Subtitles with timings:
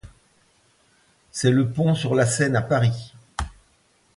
[1.31, 3.13] C'est le pont sur la Seine à Paris.